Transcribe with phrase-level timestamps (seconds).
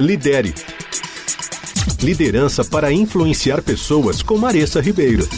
[0.00, 0.54] Lidere.
[2.02, 5.28] Liderança para influenciar pessoas com Maressa Ribeiro.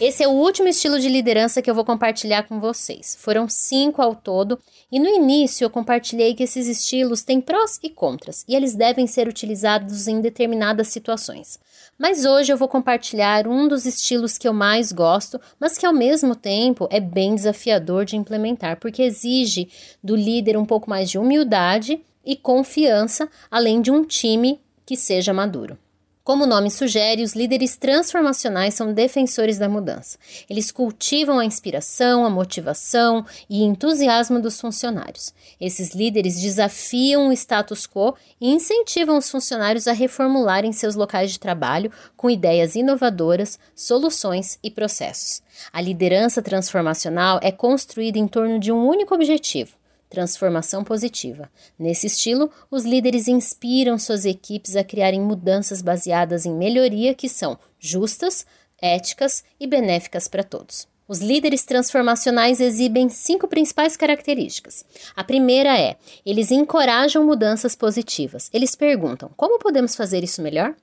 [0.00, 3.16] Esse é o último estilo de liderança que eu vou compartilhar com vocês.
[3.20, 4.58] Foram cinco ao todo,
[4.90, 9.06] e no início eu compartilhei que esses estilos têm prós e contras, e eles devem
[9.06, 11.60] ser utilizados em determinadas situações.
[11.96, 15.94] Mas hoje eu vou compartilhar um dos estilos que eu mais gosto, mas que ao
[15.94, 19.68] mesmo tempo é bem desafiador de implementar, porque exige
[20.02, 25.32] do líder um pouco mais de humildade e confiança, além de um time que seja
[25.32, 25.78] maduro.
[26.24, 30.16] Como o nome sugere, os líderes transformacionais são defensores da mudança.
[30.48, 35.34] Eles cultivam a inspiração, a motivação e entusiasmo dos funcionários.
[35.60, 41.40] Esses líderes desafiam o status quo e incentivam os funcionários a reformularem seus locais de
[41.40, 45.42] trabalho com ideias inovadoras, soluções e processos.
[45.72, 49.81] A liderança transformacional é construída em torno de um único objetivo
[50.12, 51.50] transformação positiva.
[51.78, 57.58] Nesse estilo, os líderes inspiram suas equipes a criarem mudanças baseadas em melhoria que são
[57.80, 58.44] justas,
[58.80, 60.86] éticas e benéficas para todos.
[61.08, 64.84] Os líderes transformacionais exibem cinco principais características.
[65.16, 68.50] A primeira é: eles encorajam mudanças positivas.
[68.52, 70.74] Eles perguntam: como podemos fazer isso melhor?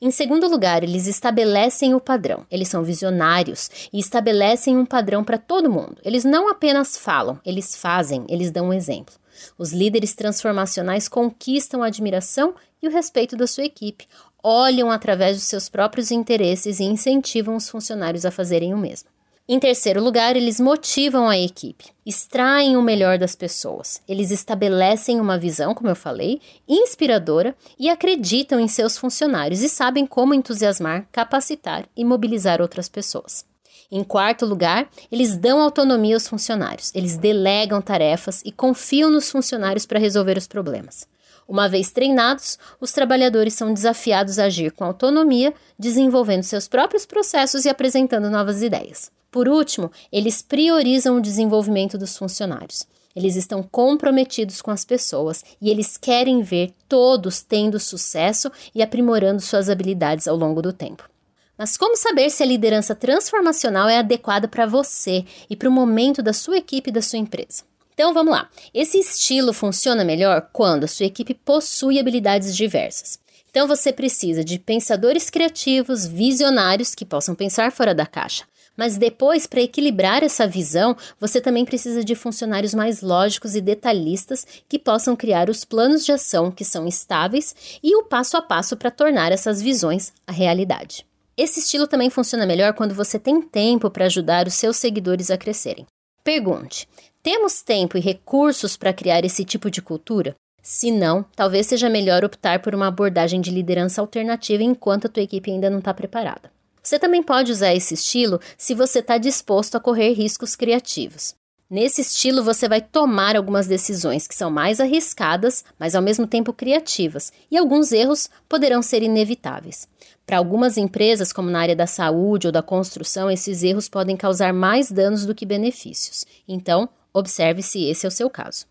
[0.00, 2.46] Em segundo lugar, eles estabelecem o padrão.
[2.50, 5.96] Eles são visionários e estabelecem um padrão para todo mundo.
[6.04, 9.14] Eles não apenas falam, eles fazem, eles dão um exemplo.
[9.58, 14.06] Os líderes transformacionais conquistam a admiração e o respeito da sua equipe,
[14.42, 19.13] olham através dos seus próprios interesses e incentivam os funcionários a fazerem o mesmo.
[19.46, 24.00] Em terceiro lugar, eles motivam a equipe, extraem o melhor das pessoas.
[24.08, 30.06] Eles estabelecem uma visão, como eu falei, inspiradora e acreditam em seus funcionários e sabem
[30.06, 33.44] como entusiasmar, capacitar e mobilizar outras pessoas.
[33.92, 39.84] Em quarto lugar, eles dão autonomia aos funcionários, eles delegam tarefas e confiam nos funcionários
[39.84, 41.06] para resolver os problemas.
[41.46, 47.66] Uma vez treinados, os trabalhadores são desafiados a agir com autonomia, desenvolvendo seus próprios processos
[47.66, 49.12] e apresentando novas ideias.
[49.34, 52.86] Por último, eles priorizam o desenvolvimento dos funcionários.
[53.16, 59.40] Eles estão comprometidos com as pessoas e eles querem ver todos tendo sucesso e aprimorando
[59.40, 61.10] suas habilidades ao longo do tempo.
[61.58, 66.22] Mas como saber se a liderança transformacional é adequada para você e para o momento
[66.22, 67.64] da sua equipe e da sua empresa?
[67.92, 68.48] Então vamos lá.
[68.72, 73.18] Esse estilo funciona melhor quando a sua equipe possui habilidades diversas.
[73.50, 78.44] Então você precisa de pensadores criativos, visionários que possam pensar fora da caixa,
[78.76, 84.46] mas depois, para equilibrar essa visão, você também precisa de funcionários mais lógicos e detalhistas
[84.68, 88.76] que possam criar os planos de ação que são estáveis e o passo a passo
[88.76, 91.06] para tornar essas visões a realidade.
[91.36, 95.36] Esse estilo também funciona melhor quando você tem tempo para ajudar os seus seguidores a
[95.36, 95.86] crescerem.
[96.22, 96.88] Pergunte:
[97.22, 100.36] temos tempo e recursos para criar esse tipo de cultura?
[100.62, 105.22] Se não, talvez seja melhor optar por uma abordagem de liderança alternativa enquanto a tua
[105.22, 106.53] equipe ainda não está preparada.
[106.84, 111.34] Você também pode usar esse estilo se você está disposto a correr riscos criativos.
[111.70, 116.52] Nesse estilo, você vai tomar algumas decisões que são mais arriscadas, mas ao mesmo tempo
[116.52, 119.88] criativas, e alguns erros poderão ser inevitáveis.
[120.26, 124.52] Para algumas empresas, como na área da saúde ou da construção, esses erros podem causar
[124.52, 126.26] mais danos do que benefícios.
[126.46, 128.66] Então, observe se esse é o seu caso.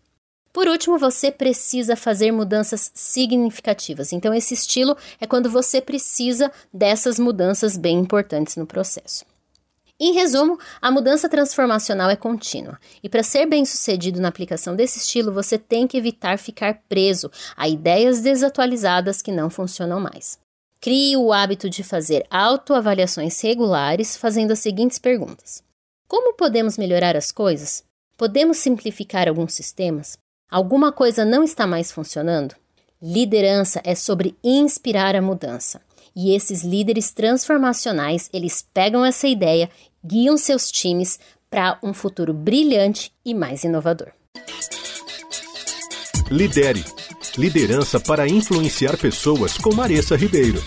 [0.54, 4.12] Por último, você precisa fazer mudanças significativas.
[4.12, 9.24] Então, esse estilo é quando você precisa dessas mudanças bem importantes no processo.
[9.98, 14.98] Em resumo, a mudança transformacional é contínua, e para ser bem sucedido na aplicação desse
[14.98, 20.38] estilo, você tem que evitar ficar preso a ideias desatualizadas que não funcionam mais.
[20.80, 25.64] Crie o hábito de fazer autoavaliações regulares, fazendo as seguintes perguntas:
[26.06, 27.82] Como podemos melhorar as coisas?
[28.16, 30.16] Podemos simplificar alguns sistemas?
[30.50, 32.54] Alguma coisa não está mais funcionando?
[33.02, 35.80] Liderança é sobre inspirar a mudança.
[36.14, 39.68] E esses líderes transformacionais, eles pegam essa ideia,
[40.04, 41.18] guiam seus times
[41.50, 44.12] para um futuro brilhante e mais inovador.
[46.30, 46.84] Lidere.
[47.36, 50.62] Liderança para influenciar pessoas com Maressa Ribeiro.